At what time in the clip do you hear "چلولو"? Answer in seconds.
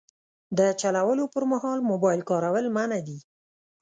0.81-1.23